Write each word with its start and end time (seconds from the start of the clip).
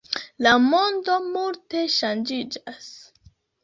La 0.45 0.53
mondo 0.63 1.19
multe 1.27 1.85
ŝanĝiĝas. 2.01 2.93